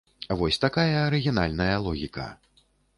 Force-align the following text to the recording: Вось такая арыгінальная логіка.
Вось 0.39 0.59
такая 0.63 0.97
арыгінальная 1.03 1.77
логіка. 1.87 2.29